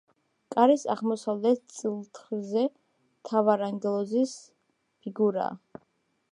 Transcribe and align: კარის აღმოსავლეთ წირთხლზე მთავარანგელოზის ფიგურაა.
კარის 0.53 0.85
აღმოსავლეთ 0.93 1.61
წირთხლზე 1.81 2.65
მთავარანგელოზის 2.71 4.35
ფიგურაა. 5.05 5.83